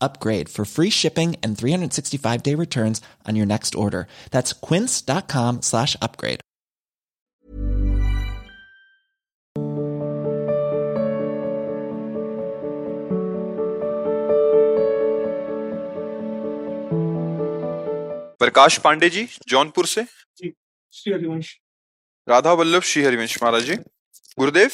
[0.00, 4.06] upgrade for free shipping and 365-day returns on your next order.
[4.30, 6.40] That's quince.com slash upgrade.
[18.42, 20.02] प्रकाश पांडे जी जौनपुर से
[20.38, 20.52] जी
[20.92, 21.56] श्री हरिवंश
[22.28, 23.74] राधा वल्लभ श्री हरिवंश महाराज जी
[24.38, 24.70] गुरुदेव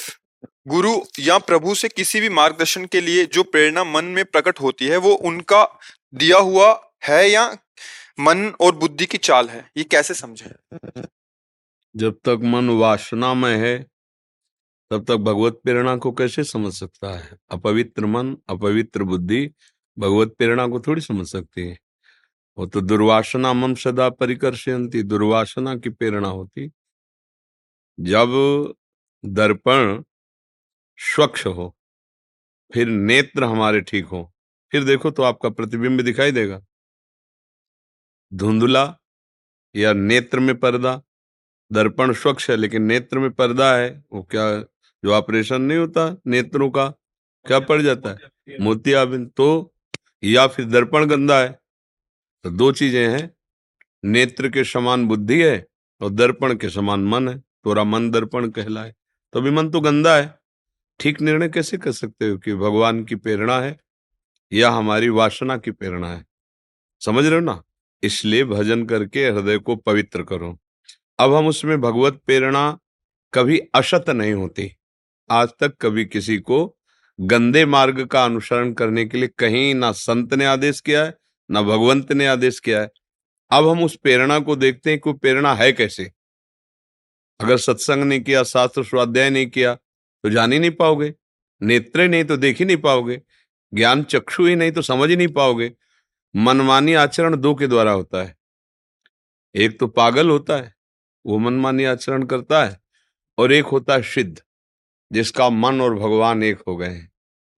[0.68, 4.86] गुरु या प्रभु से किसी भी मार्गदर्शन के लिए जो प्रेरणा मन में प्रकट होती
[4.86, 5.80] है, वो उनका
[6.14, 7.58] दिया हुआ है या
[8.20, 9.72] मन और बुद्धि की चाल है?
[9.78, 10.52] ये कैसे समझे?
[11.96, 13.86] जब तक मन वासना में है,
[14.92, 17.38] तब तक भगवत प्रेरणा को कैसे समझ सकता है?
[17.52, 19.52] अपवित्र मन, अपवित्र बुद्धि,
[20.00, 21.80] भगवत प्रेरणा को थोड़ी समझ सकती है।
[22.58, 26.72] वो तो दुर्वासना मन सदा परिकर्षयंती दुर्वासना की प्रेरणा होती।
[28.00, 28.28] जब
[29.26, 30.04] दर्पण
[31.00, 31.74] स्वच्छ हो,
[32.72, 34.30] फिर नेत्र हमारे ठीक हो,
[34.74, 36.62] फिर देखो तो आपका प्रतिबिंब दिखाई देगा।
[38.32, 38.84] धुंधला
[39.76, 41.02] या नेत्र में पर्दा,
[41.72, 44.60] दर्पण स्वच्छ है लेकिन नेत्र में पर्दा है, वो क्या,
[45.04, 46.88] जो ऑपरेशन नहीं होता नेत्रों का,
[47.46, 48.58] क्या पड़ जाता है?
[48.60, 49.74] मोतियाबिंद तो
[50.24, 51.50] या फिर दर्पण गंदा है
[52.46, 53.30] तो दो चीज़ें हैं,
[54.04, 55.66] नेत्र के समान बुद्धि है
[56.02, 58.94] और दर्पण के समान मन है तोरा मन दर्पण कहलाए
[59.34, 60.43] तो अभी मन तो गंदा है।
[61.00, 63.80] ठीक निर्णय कैसे कर सकते हो कि भगवान की प्रेरणा है
[64.54, 66.26] या हमारी वासना की प्रेरणा है?
[67.06, 67.64] समझ रहे हो ना?
[68.04, 70.60] इसलिए भजन करके हृदय को पवित्र करो।
[71.20, 72.80] अब हम उसमें भगवत प्रेरणा
[73.34, 74.72] कभी अशत नहीं होती।
[75.30, 76.78] आज तक कभी किसी को
[77.20, 81.18] गंदे मार्ग का अनुसरण करने के लिए कहीं ना संत ने आदेश किया है,
[81.52, 82.90] ना भगवंत ने आदेश किया है।
[83.52, 86.12] अब हम उस प्रेरणा को देखते हैं कि प्रेरणा है कैसे?
[87.40, 89.78] अगर सत्संग नहीं किया, शास्त्र स्वाध्याय नहीं किया
[90.24, 91.14] तो जान ही नहीं पाओगे।
[91.62, 93.22] नेत्र नहीं तो देख ही नहीं पाओगे।
[93.74, 95.72] ज्ञान चक्षु ही नहीं तो समझ ही नहीं पाओगे।
[96.36, 98.36] मनमानी आचरण दो के द्वारा होता है।
[99.56, 100.74] एक तो पागल होता है,
[101.26, 102.80] वो मनमानी आचरण करता है,
[103.38, 104.42] और एक होता है सिद्ध,
[105.12, 107.12] जिसका मन और भगवान एक हो गए हैं।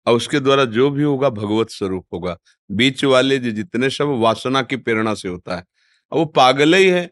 [0.07, 2.37] और उसके द्वारा जो भी होगा भगवत स्वरूप होगा।
[2.69, 5.61] बीच वाले जो जितने सब वासना की प्रेरणा से होता है।
[6.11, 7.09] अब वो पागल ही है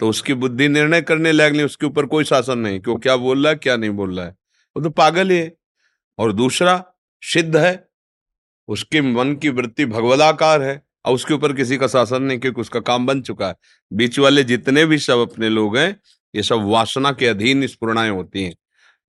[0.00, 3.42] तो उसकी बुद्धि निर्णय करने लग नहीं, उसके ऊपर कोई शासन नहीं, क्यों, क्या बोल
[3.42, 4.37] रहा है, क्या नहीं बोल रहा है।
[4.78, 5.50] वो तो पागल ही
[6.18, 6.84] और दूसरा,
[7.22, 7.88] सिद्ध है,
[8.68, 12.80] उसके मन की वृत्ति भगवदाकार है और उसके ऊपर किसी का शासन नहीं, क्योंकि उसका
[12.80, 13.54] काम बन चुका है।
[13.92, 16.00] बीच वाले जितने भी सब अपने लोग हैं,
[16.34, 18.54] ये सब वासना के अधीन स्पूर्णाएँ होती हैं।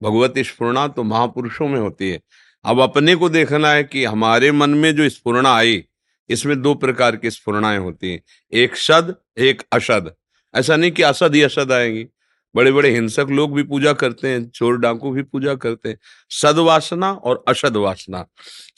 [0.02, 2.20] भगवत स्पूर्णा तो महापुरुषों में होती है।
[2.64, 5.84] अब अपने को देखना है कि हमारे मन में जो स्पूर्णा आई,
[6.28, 8.22] इसमें दो प्रकार की स्फुरणाएँ होती हैं,
[8.52, 10.14] एक शद एक अशद
[10.54, 12.06] ऐसा नहीं कि असद ही असद आएँगी।
[12.54, 15.98] बड़े बड़े हिंसक लोग भी पूजा करते हैं, चोर डाकू भी पूजा करते हैं।
[16.30, 18.26] सदवासना और अशद वासना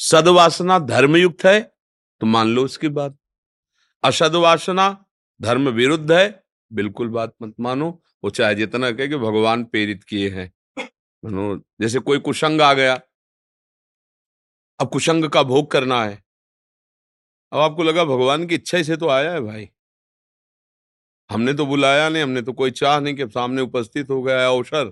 [0.00, 1.60] सदवासना धर्मयुक्त है
[2.20, 3.16] तो मान लो उसकी बात।
[4.02, 4.88] अशद वासना
[5.40, 7.90] धर्म विरुद्ध है, बिल्कुल बात मत मानो।
[8.24, 13.00] वो चाहे जितना कहे कि भगवान प्रेरित किए हैं। मानो, जैसे कोई कुशंग आ गया।
[14.80, 16.22] अब कुशंग का भोग करना है।
[17.52, 19.68] अब आपको लगा भगवान की इच्छा से तो आया है भाई।
[21.32, 24.84] हमने तो बुलाया नहीं, हमने तो कोई चाह नहीं कि सामने उपस्थित हो गया अवसर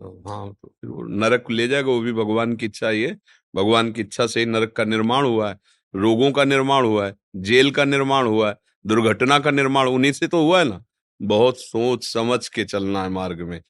[0.00, 3.18] तो हाँ तो फिर वो नरक ले जाएगा, वो भी भगवान की इच्छा ही है।
[3.54, 5.58] भगवान की इच्छा से ही नरक का निर्माण हुआ है,
[5.94, 10.26] रोगों का निर्माण हुआ है, जेल का निर्माण हुआ है, दुर्घटना का निर्माण, उन्हीं से
[10.26, 10.84] तो हुआ है ना?
[11.20, 13.62] बहुत सोच समझ के चलना है मार्ग में।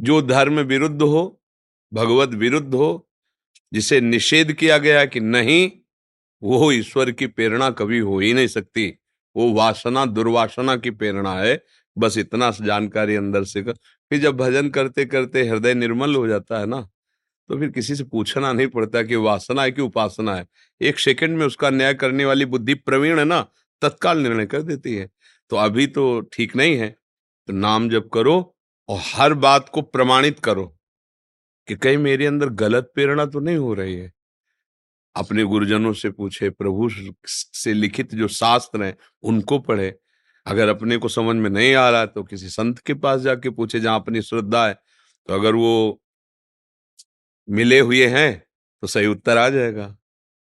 [0.00, 1.40] जो धर्म विरुद्ध हो,
[1.92, 3.08] भगवत विरुद्ध हो,
[3.72, 5.70] जिसे निषेध किया गया कि नहीं,
[6.42, 8.92] वो ईश्वर की प्रेरणा कभी हो ही नहीं सकती।
[9.36, 11.60] वो वासना, दुर्वासना की प्रेरणा है।
[11.96, 13.72] बस इतना जानकारी अंदर से कर
[14.10, 16.80] फिर जब भजन करते करते हृदय निर्मल हो जाता है ना
[17.50, 20.46] तो फिर किसी से पूछना नहीं पड़ता कि वासना है कि उपासना है।
[20.80, 23.40] एक सेकंड में उसका न्याय करने वाली बुद्धि प्रवीण है ना,
[23.82, 25.08] तत्काल निर्णय कर देती है।
[25.50, 26.88] तो अभी तो ठीक नहीं है।
[27.48, 28.36] तो नाम जब करो
[28.88, 30.66] और हर बात को प्रमाणित करो
[31.68, 34.12] कि कहीं मेरे अंदर गलत प्रेरणा तो नहीं हो रही है।
[35.16, 36.88] अपने गुरुजनों से पूछे, प्रभु
[37.26, 39.94] से लिखित जो शास्त्र हैं, उनको पढ़े।
[40.46, 43.80] अगर अपने को समझ में नहीं आ रहा तो किसी संत के पास जाके पूछे
[43.80, 44.74] जहाँ अपनी श्रद्धा है
[45.28, 46.00] तो अगर वो
[47.48, 48.42] मिले हुए हैं
[48.82, 49.96] तो सही उत्तर आ जाएगा।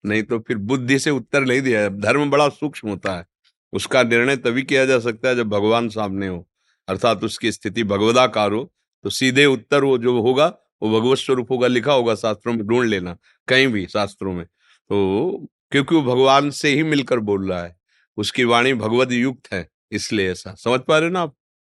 [0.05, 3.25] नहीं तो फिर बुद्धि से उत्तर नहीं दिया धर्म बड़ा सूक्ष्म होता है।
[3.73, 6.47] उसका निर्णय तभी किया जा सकता है जब भगवान सामने हो।
[6.89, 8.63] अर्थात उसकी स्थिति भगवदाकार हो
[9.05, 10.49] तो सीधे उत्तर वो जो होगा
[10.83, 13.17] वो भगवत स्वरूप होगा लिखा होगा शास्त्रों में ढूंढ लेना
[13.49, 17.77] कहीं भी शास्त्रों में। तो क्योंकि वो भगवान से ही मिलकर बोल रहा है
[18.19, 21.35] उसकी वाणी भगवत युक्त है इसलिए ऐसा। समझ पा रहे हो ना आप?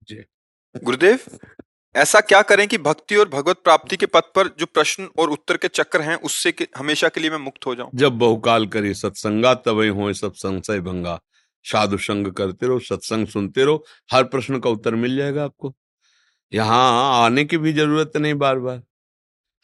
[0.09, 0.23] जी।
[0.85, 1.19] गुरुदेव
[1.95, 5.57] ऐसा क्या करें कि भक्ति और भगवत प्राप्ति के पथ पर जो प्रश्न और उत्तर
[5.57, 7.91] के चक्र हैं उससे के, हमेशा के लिए मैं मुक्त हो जाऊँ?
[7.95, 11.19] जब बहुकाल करे सत्संगा तब हो सब संशय भंगा।
[11.65, 15.75] साधु संग करते रहो सत्संग सुनते रहो हर प्रश्न का उत्तर मिल जाएगा आपको।
[16.53, 18.83] यहाँ आने की भी ज़रूरत नहीं बार बार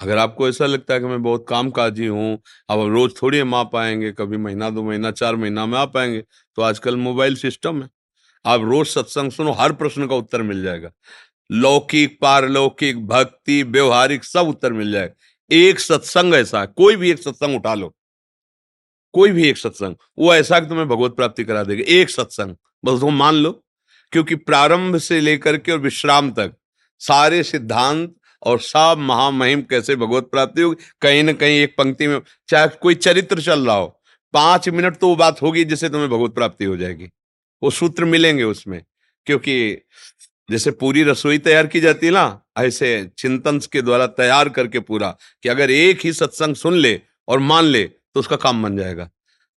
[0.01, 2.39] अगर आपको ऐसा लगता है कि मैं बहुत काम काजी हूँ,
[2.71, 6.25] अब रोज थोड़ी हम आ पाएँगे, कभी महीना, दो महीना, चार महीना में आ पाएँगे
[6.59, 7.89] तो आजकल मोबाइल सिस्टम है।
[8.45, 10.91] आप रोज सत्संग सुनो, हर प्रश्न का उत्तर मिल जाएगा।
[11.51, 15.15] लौकिक, पारलौकिक, भक्ति, व्यवहारिक सब उत्तर मिल जाएगा।
[15.51, 17.95] एक सत्संग ऐसा है, कोई भी एक सत्संग उठा लो।
[19.15, 22.55] कोई भी एक सत्संग, वो ऐसा कि तुम्हें भगवत प्राप्ति करा देगा। एक सत्संग,
[22.85, 23.53] बस वो मान लो,
[24.13, 26.55] क्योंकि प्रारंभ से लेकर के और विश्राम तक
[27.01, 30.85] सारे सिद्धांत और सब महामहिम कैसे भगवत प्राप्ति होगी?
[31.03, 33.87] कहीं ना कहीं एक पंक्ति में चाहे कोई चरित्र चल रहा हो,
[34.35, 37.09] पाँच मिनट तो वो बात होगी जिससे तुम्हें भगवत प्राप्ति हो जाएगी।
[37.63, 38.83] वो सूत्र मिलेंगे उसमें,
[39.27, 39.77] क्योंकि
[40.49, 45.17] जैसे पूरी रसोई तैयार की जाती है ना, ऐसे चिंतन के द्वारा तैयार करके पूरा,
[45.43, 49.09] कि अगर एक ही सत्संग सुन ले और मान ले तो उसका काम बन जाएगा।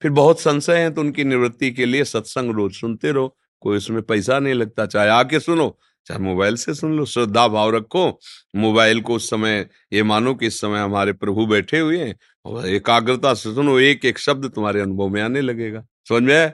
[0.01, 4.01] फिर बहुत संशय है तो उनकी निवृत्ति के लिए सत्संग रोज सुनते रहो, कोई उसमें
[4.03, 8.19] पैसा नहीं लगता, चाहे आके सुनो चाहे मोबाइल से सुन लो श्रद्धा भाव रखो।
[8.55, 12.67] मोबाइल को उस समय ये मानो कि इस समय हमारे प्रभु बैठे हुए हैं और
[12.67, 16.53] एकाग्रता से सुनो एक एक शब्द तुम्हारे अनुभव में आने लगेगा। समझ में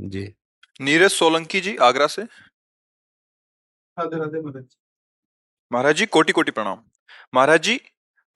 [0.00, 0.34] जी।
[0.80, 2.22] नीरज सोलंकी जी आगरा से।
[5.72, 6.78] महाराज जी। कोटि कोटि प्रणाम।
[7.34, 7.80] महाराज जी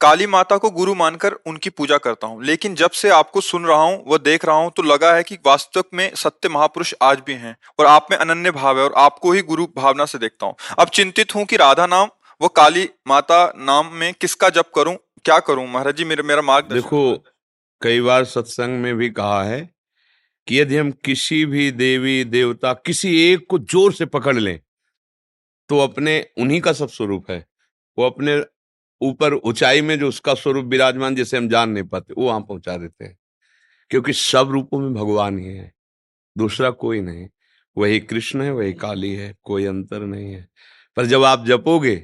[0.01, 3.81] काली माता को गुरु मानकर उनकी पूजा करता हूँ। लेकिन जब से आपको सुन रहा
[3.81, 7.35] हूँ व देख रहा हूँ तो लगा है कि वास्तव में सत्य महापुरुष आज भी
[7.35, 10.55] हैं और आप में अनन्य भाव है और आपको ही गुरु भावना से देखता हूँ।
[10.79, 12.09] अब चिंतित हूँ कि राधा नाम
[12.41, 15.67] व काली माता नाम में किसका जप करूँ, क्या करूँ?
[15.67, 17.17] महाराज जी, मेरा मेरा मार्ग देखो,
[17.83, 19.61] कई बार सत्संग में भी कहा है
[20.49, 24.59] कि यदि हम किसी भी देवी, देवता, किसी एक को ज़ोर से पकड़ लें
[25.71, 27.45] तो अपने, उन्हीं का सब स्वरूप है।
[27.99, 28.39] वो अपने
[29.03, 32.77] ऊपर ऊंचाई में जो उसका स्वरूप विराजमान जिसे हम जान नहीं पाते, वो वहाँ पहुँचा
[32.77, 33.19] देते हैं।
[33.91, 35.73] क्योंकि सब रूपों में भगवान ही है।
[36.39, 37.29] दूसरा कोई नहीं।
[37.79, 40.49] वही कृष्ण है, वही काली है, कोई अंतर नहीं है।
[40.97, 41.97] पर जब आप जपोगे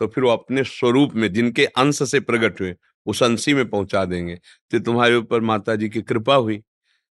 [0.00, 4.04] तो फिर वो अपने स्वरूप में जिनके अंश से प्रकट हुए, उस अंशी में पहुँचा
[4.04, 4.36] देंगे।
[4.70, 6.58] तो तुम्हारे ऊपर माता जी की कृपा हुई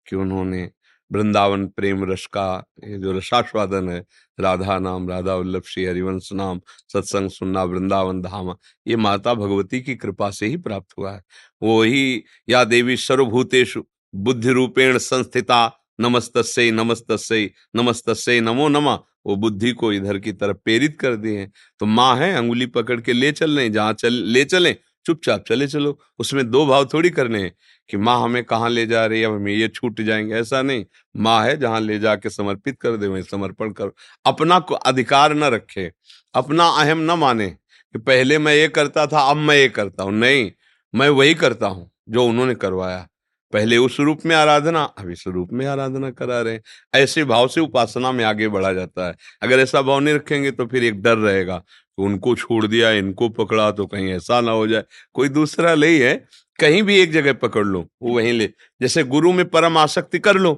[0.09, 0.71] कि उन्होंने
[1.12, 4.03] वृंदावन प्रेम रस का, ये जो रसास्वादन है,
[4.39, 6.62] राधा नाम, राधा वल्लभ, श्री हरिवंश नाम,
[6.94, 8.56] सत्संग सुनना, वृंदावन धाम,
[8.88, 11.24] ये माता भगवती की कृपा से ही प्राप्त हुआ है।
[11.62, 19.72] वो ही, या देवी सर्वभूतेषु बुद्धि रूपेण संस्थिता, नमस्तस्य नमस्तस्य नमस्तस्य, नमो नमः, वो बुद्धि
[19.72, 21.46] को इधर की तरफ़ प्रेरित कर दिए
[21.80, 25.67] तो माँ है, अंगुली पकड़ के ले चल रहे जहाँ चल, ले चले चुपचाप चले
[25.67, 27.51] चलो। उसमें दो भाव थोड़ी करने हैं
[27.89, 31.43] कि माँ हमें कहाँ ले जा रही है, हमें ये छूट जाएँगे। ऐसा नहीं। माँ
[31.46, 33.93] है जहाँ ले जाके समर्पित कर दे, वहीं समर्पण करो।
[34.25, 35.91] अपना को अधिकार न रखे,
[36.36, 40.13] अपना अहम न माने कि पहले मैं ये करता था, अब मैं ये करता हूँ।
[40.13, 40.51] नहीं,
[40.93, 43.08] मैं वही करता हूँ जो उन्होंने करवाया।
[43.53, 46.62] पहले उस रूप में आराधना अब इस रूप में आराधना करा रहे हैं।
[46.93, 50.65] ऐसे भाव से उपासना में आगे बढ़ा जाता है। अगर ऐसा भाव नहीं रखेंगे तो
[50.65, 54.67] फिर एक डर रहेगा कि उनको छोड़ दिया, इनको पकड़ा तो कहीं ऐसा ना हो
[54.67, 56.15] जाए। कोई दूसरा ले है
[56.60, 58.50] कहीं भी एक जगह पकड़ लो, वो वहीं ले।
[58.81, 60.53] जैसे गुरु में परम आसक्ति कर लो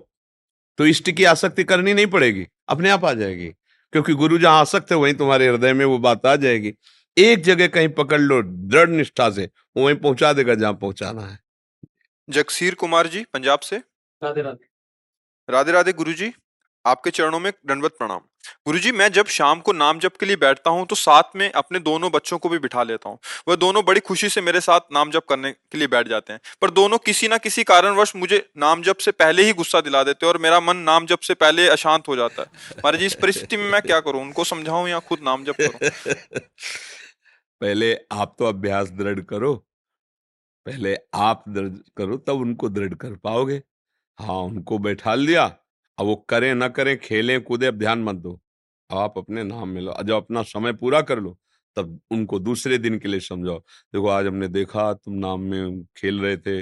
[0.80, 3.48] तो इष्ट की आसक्ति करनी नहीं पड़ेगी, अपने आप आ जाएगी।
[3.94, 6.74] क्योंकि गुरु जहाँ आसक्त है, वहीं तुम्हारे हृदय में वो बात आ जाएगी।
[7.18, 11.38] एक जगह कहीं पकड़ लो, दृढ़ निष्ठा से वहीं पहुँचा देगा जहाँ पहुंचाना है।
[12.30, 13.78] जगसीर कुमार जी पंजाब से।
[14.22, 14.68] राधे राधे।
[15.50, 16.34] राधे राधे गुरु जी
[16.86, 18.20] आपके चरणों में दंडवत प्रणाम।
[18.66, 21.80] गुरुजी मैं जब शाम को नाम जप के लिए बैठता हूँ तो साथ में अपने
[21.80, 25.12] दोनों बच्चों को भी बिठा लेता हूँ। वह दोनों बड़ी खुशी से मेरे साथ नाम
[25.12, 28.82] जप करने के लिए बैठ जाते हैं। पर दोनों किसी ना किसी कारणवश मुझे नाम
[28.82, 31.68] जप से पहले ही गुस्सा दिला देते हैं और मेरा मन नाम जप से पहले
[31.68, 34.22] अशांत हो जाता है। महाराज जी इस परिस्थिति में मैं क्या करूँ?
[34.22, 35.90] उनको समझाऊं या खुद नाम जप करूँ?
[37.62, 39.66] पहले आप तो अभ्यास दृढ़ करो
[40.66, 43.62] पहले आप दृढ़ करो, तब उनको दृढ़ कर पाओगे।
[44.20, 45.46] हाँ उनको बैठा लिया।
[45.98, 48.40] अब वो करें ना करें, खेलें कूदे, अब ध्यान मत दो।
[48.90, 51.38] आप अपने नाम में लो। जब अपना समय पूरा कर लो,
[51.78, 56.20] तब उनको दूसरे दिन के लिए समझाओ। देखो, आज हमने देखा, तुम नाम में खेल
[56.22, 56.62] रहे थे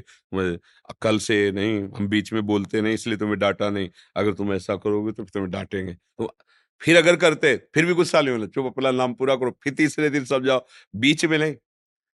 [1.02, 4.76] कल से नहीं, हम बीच में बोलते नहीं, इसलिए तुम्हें डांटा नहीं। अगर तुम ऐसा
[4.78, 6.34] करोगे तो तुम्हें डांटेंगे। तो
[6.82, 10.10] फिर अगर करते, फिर भी गुस्सा नहीं होना चुप अपना नाम पूरा करो, फिर तीसरे
[10.10, 10.66] दिन समझाओ।
[10.96, 11.56] बीच में नहीं।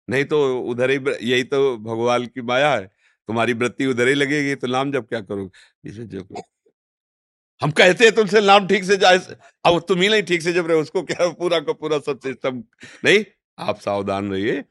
[0.07, 2.85] नहीं तो उधर ही यही तो भगवान की माया है
[3.29, 6.05] तुम्हारी वृत्ति उधर ही लगेगी तो नाम जब क्या करोगे?
[6.05, 6.25] जो
[7.61, 9.17] हम कहते हैं तुमसे नाम ठीक से जाए
[9.65, 12.63] अब तुम ही नहीं ठीक से जब रहे उसको क्या पूरा का पूरा सब सिस्टम
[13.05, 13.23] नहीं
[13.57, 14.63] आप सावधान रहिए।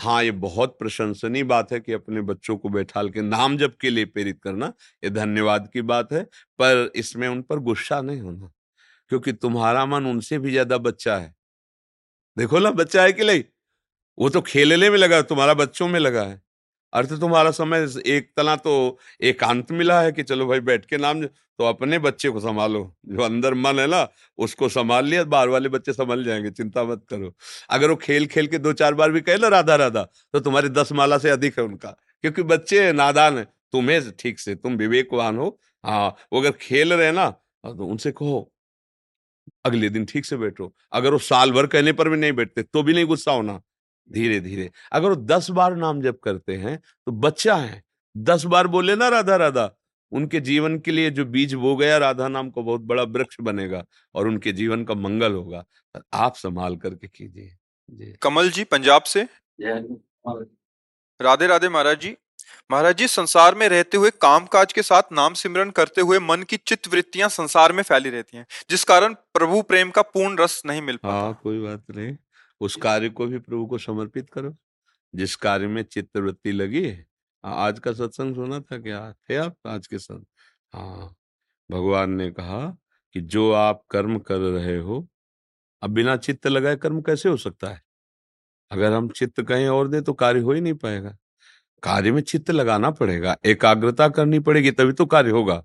[0.00, 3.90] हाँ ये बहुत प्रशंसनीय बात है कि अपने बच्चों को बैठाल के नाम जब के
[3.90, 4.72] लिए प्रेरित करना
[5.02, 6.22] ये धन्यवाद की बात है
[6.60, 8.50] पर इसमें उन पर गुस्सा नहीं होना
[9.10, 11.34] क्योंकि तुम्हारा मन उनसे भी ज़्यादा बच्चा है।
[12.36, 13.42] देखो ना बच्चा है कि नहीं?
[14.18, 16.40] वो तो खेलने में लगा, तुम्हारा बच्चों में लगा है।
[16.92, 18.72] अर्थ तुम्हारा समय एक तना तो
[19.22, 23.22] एकांत मिला है कि चलो भाई बैठ के नाम तो अपने बच्चे को संभालो। जो
[23.22, 24.06] अंदर मन है ना,
[24.38, 27.32] उसको संभाल लिया, बाहर वाले बच्चे संभाल जाएँगे, चिंता मत करो।
[27.70, 30.02] अगर वो खेल खेल के दो चार बार भी कहे ना, राधा राधा
[30.34, 34.54] तो तुम्हारे दस माला से अधिक है उनका। क्योंकि बच्चे नादान है, तुम्हें ठीक से,
[34.54, 37.28] तुम विवेकवान हो। हाँ वो अगर खेल रहे ना
[37.64, 38.50] तो उनसे कहो,
[39.64, 42.82] अगले दिन ठीक से बैठो। अगर वो साल भर कहने पर भी नहीं बैठते तो
[42.82, 43.60] भी नहीं गुस्सा होना।
[44.10, 47.82] धीरे धीरे अगर वो दस बार नाम जप करते हैं तो बच्चा है।
[48.14, 49.70] दस बार बोले ना राधा राधा
[50.12, 53.84] उनके जीवन के लिए जो बीज बो गया राधा नाम को बहुत बड़ा वृक्ष बनेगा
[54.14, 55.64] और उनके जीवन का मंगल होगा।
[56.14, 59.22] आप संभाल करके कीजिए। कमल जी पंजाब से।
[61.20, 62.16] राधे राधे महाराज जी।
[62.70, 66.42] महाराज जी संसार में रहते हुए काम काज के साथ नाम सिमरन करते हुए मन
[66.42, 70.62] की चित्त वृत्तियाँ संसार में फैली रहती हैं जिस कारण प्रभु प्रेम का पूर्ण रस
[70.66, 72.16] नहीं मिल पाता। हाँ कोई बात नहीं।
[72.62, 74.54] उस कार्य को भी प्रभु को समर्पित करो।
[75.14, 77.06] जिस कार्य में चित्त वृत्ति लगी है
[77.44, 79.12] आज का सत्संग सुना था क्या?
[79.12, 80.24] थे आप आज के संग
[80.72, 81.14] हाँ।
[81.70, 82.66] भगवान ने कहा
[83.14, 85.06] कि जो आप कर्म कर रहे हो,
[85.82, 87.82] अब बिना चित्त लगाए कर्म कैसे हो सकता है?
[88.70, 91.16] अगर हम चित्त कहीं और दे तो कार्य हो ही नहीं पाएगा।
[91.82, 95.64] कार्य में चित्त लगाना पड़ेगा, एकाग्रता करनी पड़ेगी, तभी तो कार्य होगा।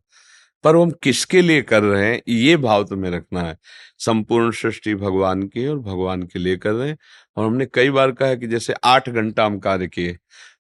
[0.64, 3.58] पर हम किसके लिए कर रहे हैं, ये भाव तुम्हें रखना है।
[4.00, 6.98] संपूर्ण सृष्टि भगवान की और भगवान के लिए कर रहे हैं।
[7.38, 10.18] और हमने कई बार कहा है कि जैसे आठ घंटा हम कार्य किए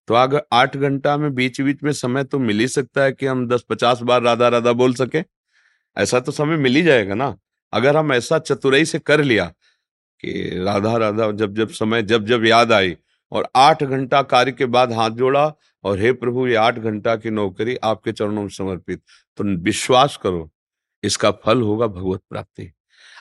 [0.07, 3.25] तो अगर आठ घंटा में बीच बीच में समय तो मिल ही सकता है कि
[3.25, 5.23] हम दस पचास बार राधा राधा बोल सके।
[5.97, 7.35] ऐसा तो समय मिल ही जाएगा ना।
[7.73, 9.45] अगर हम ऐसा चतुराई से कर लिया
[10.23, 10.33] कि
[10.65, 12.95] राधा राधा जब जब समय जब जब याद आई
[13.31, 15.47] और आठ घंटा कार्य के बाद हाथ जोड़ा
[15.87, 19.01] और हे प्रभु, ये आठ घंटा की नौकरी आपके चरणों में समर्पित।
[19.37, 20.49] तो विश्वास करो,
[21.03, 22.71] इसका फल होगा भगवत प्राप्ति।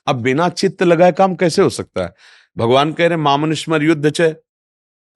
[0.06, 2.14] अब बिना चित्त लगाए काम कैसे हो सकता है?
[2.56, 4.34] भगवान कह रहे मामन स्मर युद्ध चे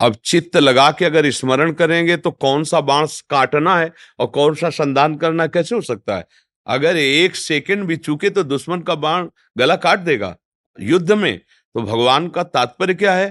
[0.01, 4.55] अब चित्त लगा के अगर स्मरण करेंगे तो कौन सा बाँस काटना है और कौन
[4.55, 6.27] सा संधान करना कैसे हो सकता है?
[6.67, 9.29] अगर एक सेकंड भी चूके तो दुश्मन का बाण
[9.59, 10.37] गला काट देगा
[10.79, 13.31] युद्ध में। तो भगवान का तात्पर्य क्या है?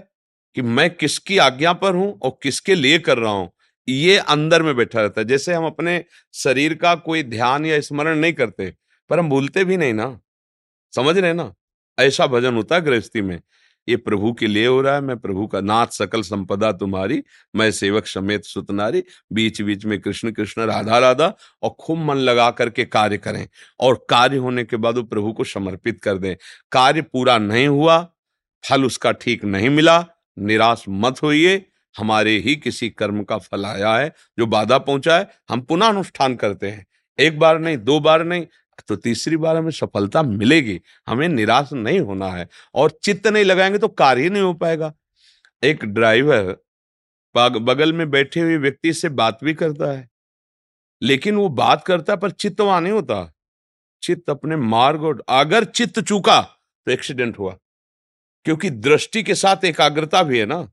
[0.56, 3.52] कि मैं किसकी आज्ञा पर हूँ और किसके लिए कर रहा हूँ?
[3.88, 8.20] ये अंदर में बैठा रहता है। जैसे हम अपने शरीर का कोई ध्यान या स्मरण
[8.20, 8.74] नहीं करते,
[9.10, 10.20] पर हम भूलते भी नहीं ना।
[10.94, 11.54] समझ रहे ना?
[11.98, 13.40] ऐसा भजन होता है गृहस्थी में,
[13.88, 17.24] ये प्रभु के लिए हो रहा है, मैं प्रभु का नाथ, सकल संपदा तुम्हारी,
[17.56, 21.34] मैं सेवक समेत सुतनारी बीच बीच में कृष्ण कृष्ण, राधा राधा,
[21.64, 23.48] और खूब मन लगा करके कार्य करें,
[23.80, 26.36] और कार्य होने के बाद वो प्रभु को समर्पित कर दें।
[26.72, 28.00] कार्य पूरा नहीं हुआ,
[28.64, 30.06] फल उसका ठीक नहीं मिला,
[30.40, 35.28] निराश मत होइए हमारे ही किसी कर्म का फल आया है, जो बाधा पहुँचा है,
[35.50, 36.86] हम पुनः अनुष्ठान करते हैं।
[37.20, 38.46] एक बार नहीं, दो बार नहीं
[38.88, 43.78] तो तीसरी बार हमें सफलता मिलेगी, हमें निराश नहीं होना है और चित्त नहीं लगाएँगे
[43.78, 44.94] तो कार्य नहीं हो पाएगा।
[45.64, 46.56] एक ड्राइवर
[47.36, 50.08] बगल में बैठे हुए व्यक्ति से बात भी करता है,
[51.02, 53.32] लेकिन वो बात करता है पर चित्त वहाँ नहीं होता।
[54.04, 57.58] चित्त अपने मार्ग और, अगर चित्त चूका तो एक्सीडेंट हुआ,
[58.46, 60.68] क्योंकि दृष्टि के साथ एकाग्रता भी है ना।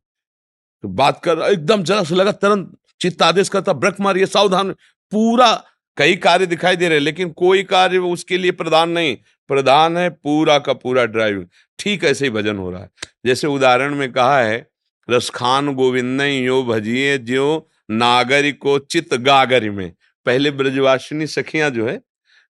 [0.85, 4.73] तो बात कर, एकदम जरा से लगा, तुरंत चित्त आदेश करता, ब्रक मारिए सावधान,
[5.13, 5.53] पूरा
[5.97, 9.17] कई कार्य दिखाई दे रहे लेकिन कोई कार्य उसके लिए प्रधान नहीं
[9.51, 11.47] प्रधान है पूरा का पूरा ड्राइविंग
[11.79, 12.91] ठीक ऐसे ही भजन हो रहा है।
[13.27, 14.67] जैसे उदाहरण में कहा है
[15.09, 19.93] रसखान गोविंद यो भजिए ज्यो नागरिक को चित गागरी में।
[20.27, 21.97] पहले ब्रजवासिनी सखियाँ जो है,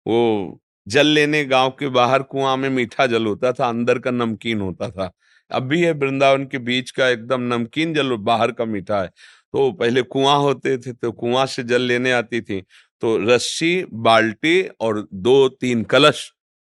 [0.07, 4.61] वो जल लेने गाँव के बाहर कुआँ में मीठा जल होता था, अंदर का नमकीन
[4.61, 5.11] होता था।
[5.51, 9.71] अब भी है वृंदावन के बीच का एकदम नमकीन जल बाहर का मीठा है। तो
[9.73, 12.61] पहले कुआँ होते थे तो कुआँ से जल लेने आती थी।
[13.03, 16.31] तो रस्सी, बाल्टी और दो तीन कलश,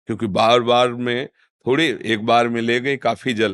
[0.09, 1.27] क्योंकि बार बार में
[1.67, 3.53] थोड़ी एक बार में ले गई काफ़ी जल।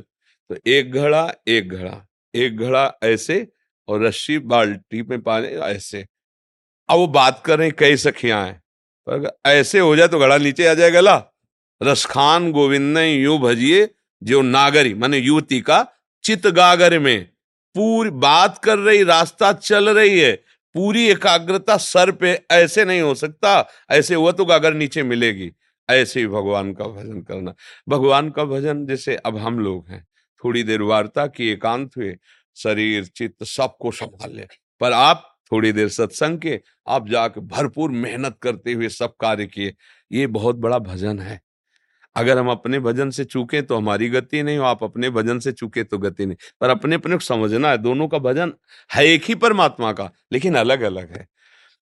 [0.50, 2.04] तो एक घड़ा एक घड़ा
[2.34, 3.46] एक घड़ा ऐसे
[3.88, 6.04] और रस्सी, बाल्टी में पानी ऐसे।
[6.88, 8.60] अब वो बात कर कई सखियाँ हैं।
[9.06, 11.16] पर ऐसे हो जाए तो घड़ा नीचे आ जाएगा, ला।
[11.80, 13.84] रसखान गोविंद यू भजिए
[14.24, 15.86] जो नागरी, माने युवती का
[16.24, 17.24] चित गागर में
[17.74, 20.32] पूरी बात कर रही, रास्ता चल रही है,
[20.74, 25.52] पूरी एकाग्रता सर पे ऐसे नहीं हो सकता, ऐसे हुआ तो गागर नीचे मिलेगी।
[25.90, 27.54] ऐसे ही भगवान का भजन करना।
[27.88, 30.06] भगवान का भजन, जैसे अब हम लोग हैं,
[30.44, 32.16] थोड़ी देर वार्ता की, एकांत हुए,
[32.56, 34.46] शरीर, चित्त सबको संभाल ले।
[34.80, 39.74] पर आप थोड़ी देर सत्संग के, आप जाके भरपूर मेहनत करते हुए सब कार्य किए,
[40.12, 41.40] ये बहुत बड़ा भजन है।
[42.16, 45.52] अगर हम अपने भजन से चूके तो हमारी गति नहीं हो आप अपने भजन से
[45.52, 48.52] चूके तो गति नहीं। पर अपने अपने को समझना है, दोनों का भजन
[48.90, 51.26] है एक ही परमात्मा का, लेकिन अलग अलग है।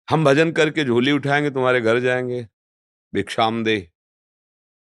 [0.07, 2.47] हम भजन करके झोली उठाएँगे, तुम्हारे घर जाएँगे,
[3.13, 3.89] भिक्षाम दे।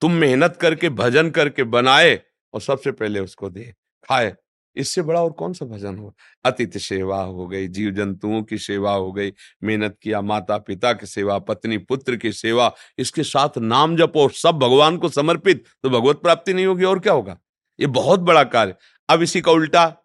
[0.02, 2.20] तुम मेहनत करके, भजन करके बनाए,
[2.54, 3.74] और सबसे पहले उसको दे,
[4.08, 4.36] खाए।
[4.76, 6.12] इससे बड़ा और कौन सा भजन हो?
[6.44, 9.32] अतिथि सेवा हो गई जीव जंतुओं की सेवा हो गई,
[9.64, 14.58] मेहनत किया माता पिता की सेवा, पत्नी, पुत्र की सेवा, इसके साथ नाम जपो, सब
[14.58, 17.38] भगवान को समर्पित तो भगवत प्राप्ति नहीं होगी, और क्या होगा?
[17.78, 18.74] ये बहुत बड़ा कार्य।
[19.08, 19.96] अब इसी का उल्टा,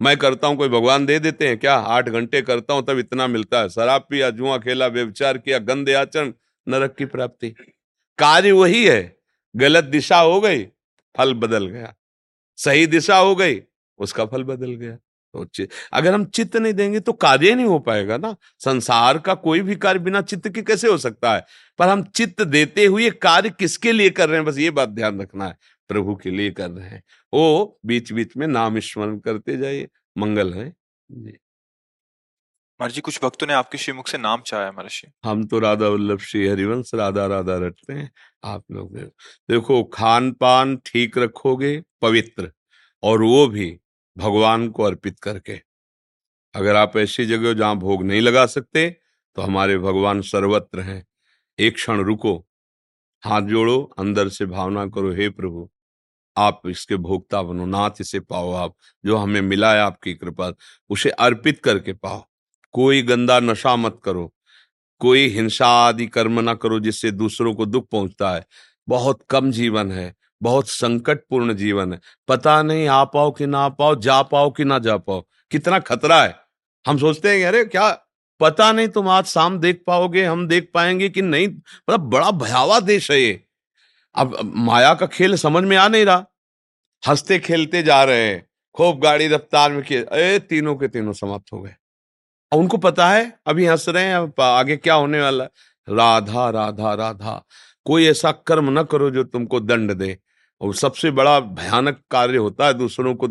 [0.00, 1.74] मैं करता हूँ, कोई भगवान दे देते हैं, क्या?
[1.74, 5.94] आठ घंटे करता हूँ, तब इतना मिलता है। शराब पिया, जुआ खेला व्यविचार किया, गंदे
[5.94, 6.32] आचरण,
[6.66, 7.50] नरक की प्राप्ति।
[8.18, 9.16] कार्य वही है,
[9.54, 10.64] गलत दिशा हो गई,
[11.14, 11.94] फल बदल गया।
[12.58, 13.60] सही दिशा हो गई
[14.00, 14.96] उसका फल बदल गया।
[15.34, 19.60] तो अगर हम चित्त नहीं देंगे तो कार्य नहीं हो पाएगा ना। संसार का कोई
[19.60, 21.44] भी कार्य बिना चित्त के कैसे हो सकता है?
[21.78, 24.46] पर हम चित्त देते हुए कार्य किसके लिए कर रहे हैं?
[24.46, 25.56] बस ये बात ध्यान रखना है।
[25.88, 27.02] प्रभु के लिए कर रहे हैं।
[27.34, 30.74] वो बीच बीच में नाम स्मरण करते जाइए। मंगल है।
[31.10, 31.36] जी।
[32.82, 36.46] जी कुछ भक्तों ने आपके श्रीमुख से नाम चाहा महर्षि। हम तो राधा वल्लभ श्री
[36.46, 38.12] हरिवंश राधा राधा रटते हैं।
[38.44, 42.52] आप लोग देखो खान पान ठीक रखोगे पवित्र।
[43.02, 43.78] और वो भी
[44.20, 45.60] भगवान को अर्पित करके।
[46.54, 48.88] अगर आप ऐसी जगह जहाँ भोग नहीं लगा सकते
[49.36, 51.04] तो हमारे भगवान सर्वत्र हैं।
[51.58, 52.36] एक क्षण रुको,
[53.24, 55.68] हाथ जोड़ो, अंदर से भावना करो, हे प्रभु,
[56.36, 60.52] आप इसके भोक्ता बनो, नाथ इसे पाओ आप, जो हमें मिला है आपकी कृपा,
[60.90, 62.22] उसे अर्पित करके पाओ।
[62.74, 64.32] कोई गंदा नशा मत करो,
[65.00, 68.44] कोई हिंसा आदि कर्म ना करो, जिससे दूसरों को दुख पहुँचता है।
[68.88, 73.68] बहुत कम जीवन है बहुत संकटपूर्ण जीवन है। पता नहीं आ पाओ कि ना आ
[73.68, 76.36] पाओ जा पाओ कि ना जा पाओ कितना खतरा है।
[76.86, 77.90] हम सोचते हैं अरे क्या,
[78.40, 82.80] पता नहीं तुम आज शाम देख पाओगे, हम देख पाएँगे कि नहीं मतलब बड़ा भयावह
[82.80, 83.44] देश है ये।
[84.14, 86.26] अब माया का खेल समझ में आ नहीं रहा।
[87.08, 91.62] हँसते खेलते जा रहे हैं। खूब गाड़ी रफ्तार में अरे तीनों के तीनों समाप्त हो
[91.62, 91.74] गए।
[92.52, 95.44] उनको पता है, अभी हंस रहे हैं, अब आगे क्या होने वाला
[95.88, 97.44] राधा राधा राधा,
[97.86, 100.18] कोई ऐसा कर्म न करो जो तुमको दंड दे।
[100.60, 103.26] और सबसे बड़ा भयानक कार्य होता है दूसरों को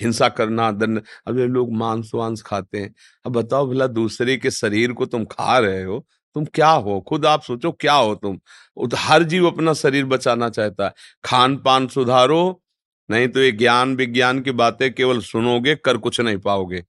[0.00, 2.94] हिंसा करना, दंड। अब ये लोग मांस वांस खाते हैं।
[3.26, 7.00] अब बताओ भला दूसरे के शरीर को तुम खा रहे हो, तुम क्या हो?
[7.00, 8.36] खुद आप सोचो क्या हो तुम?
[8.36, 12.62] तो हर जीव अपना शरीर बचाना चाहता है। खान पान सुधारो,
[13.10, 16.84] नहीं तो ये ज्ञान विज्ञान की बातें केवल सुनोगे, कर कुछ नहीं पाओगे।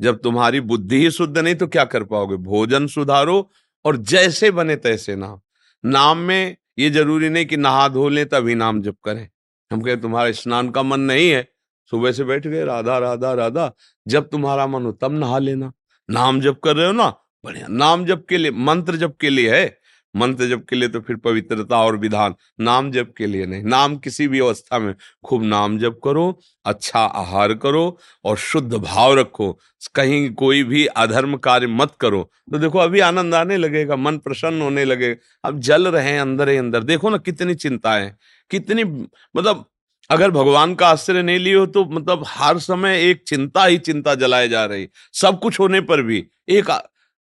[0.00, 2.36] जब तुम्हारी बुद्धि ही शुद्ध नहीं तो क्या कर पाओगे?
[2.36, 3.50] भोजन सुधारो
[3.84, 5.40] और जैसे बने तैसे नाम।
[5.84, 9.28] नाम में ये ज़रूरी नहीं कि नहा धो लें तभी नाम जप करें।
[9.72, 11.48] हम कहे, तुम्हारे स्नान का मन नहीं है,
[11.90, 13.72] सुबह से बैठ गए, राधा राधा राधा,
[14.08, 15.72] जब तुम्हारा मन हो तब नहा लेना।
[16.10, 17.14] नाम जप कर रहे हो ना?
[17.44, 19.81] बढ़िया, नाम जप के लिए, मंत्र जप के लिए है।
[20.14, 23.96] मंत्र जप के लिए तो फिर पवित्रता और विधान, नाम जप के लिए नहीं। नाम
[23.96, 24.94] किसी भी अवस्था में,
[25.24, 29.52] खूब नाम जप करो अच्छा आहार करो और शुद्ध भाव रखो।
[29.94, 32.22] कहीं कोई भी अधर्म कार्य मत करो।
[32.52, 36.48] तो देखो, अभी आनंद आने लगेगा, मन प्रसन्न होने लगेगा। अब जल रहे हैं अंदर
[36.48, 38.10] ही अंदर। देखो ना, कितनी चिंताएँ,
[38.50, 39.64] कितनी मतलब
[40.10, 44.48] अगर भगवान का आश्रय नहीं लियो तो मतलब हर समय एक चिंता ही चिंता जलाए
[44.48, 46.70] जा रही। सब कुछ होने पर भी, एक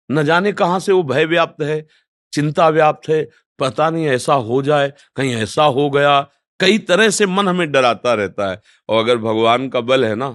[0.10, 1.86] न जाने कहाँ से वो भय व्याप्त है।
[2.34, 3.24] चिंता व्याप्त है
[3.60, 6.20] पता नहीं ऐसा हो जाए कहीं ऐसा हो गया।
[6.60, 10.30] कई तरह से मन हमें डराता रहता है और अगर भगवान का बल है ना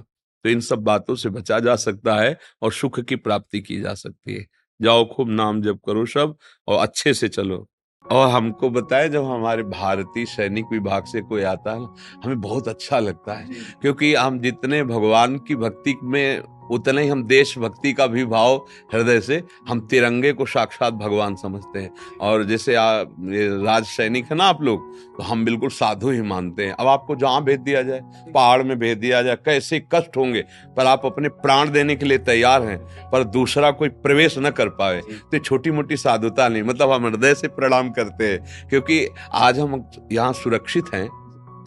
[0.45, 3.93] तो इन सब बातों से बचा जा सकता है और सुख की प्राप्ति की जा
[3.93, 4.45] सकती है।
[4.79, 6.35] जाओ खूब नाम जप करो सब
[6.67, 7.67] और अच्छे से चलो।
[8.05, 11.87] और हमको बताए जब हमारे भारतीय सैनिक विभाग से कोई आता है
[12.23, 13.47] हमें बहुत अच्छा लगता है।
[13.81, 18.55] क्योंकि हम जितने भगवान की भक्ति में उतने ही हम देशभक्ति का भी भाव
[18.93, 21.89] हृदय से हम तिरंगे को साक्षात भगवान समझते हैं।
[22.21, 26.73] और जैसे राज सैनिक है ना आप लोग तो हम बिल्कुल साधु ही मानते हैं।
[26.73, 28.01] अब आपको जहाँ भेज दिया जाए,
[28.33, 30.43] पहाड़ में भेज दिया जाए, कैसे कष्ट होंगे,
[30.77, 32.77] पर आप अपने प्राण देने के लिए तैयार हैं,
[33.11, 35.01] पर दूसरा कोई प्रवेश न कर पाए
[35.31, 39.83] तो छोटी मोटी साधुता नहीं मतलब हम हृदय से प्रणाम करते हैं, क्योंकि आज हम
[40.11, 41.07] यहाँ सुरक्षित हैं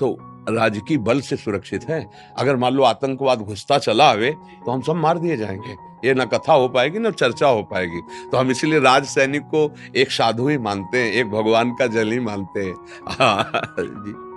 [0.01, 0.17] तो
[0.49, 2.05] राजकीय बल से सुरक्षित है।
[2.39, 4.31] अगर मान लो आतंकवाद घुसता चला आवे
[4.67, 8.01] तो हम सब मार दिए जाएँगे। ये ना कथा हो पाएगी ना चर्चा हो पाएगी।
[8.33, 12.13] तो हम इसीलिए राज सैनिक को एक साधु ही मानते हैं एक भगवान का जल
[12.13, 12.75] ही मानते हैं।
[13.09, 14.30] हाँ, जी।